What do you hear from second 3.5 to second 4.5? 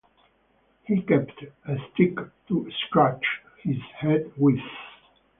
his head